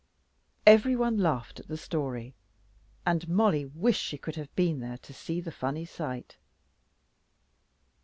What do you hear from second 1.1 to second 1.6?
laughed